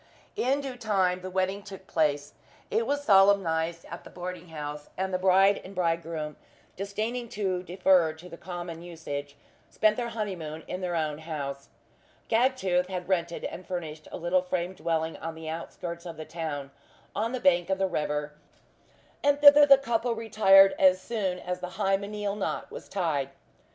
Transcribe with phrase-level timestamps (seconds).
[0.35, 2.33] In due time the wedding took place.
[2.71, 6.37] It was solemnized at the boarding house; and the bride and bridegroom
[6.75, 9.35] disdaining to defer to the common usage,
[9.69, 11.69] spent their honeymoon in their own house.
[12.31, 16.71] Gagtooth had rented and furnished a little frame dwelling on the outskirts of the town,
[17.15, 18.33] on the bank of the river;
[19.23, 23.29] and thither the couple retired as soon as the hymeneal knot was tied.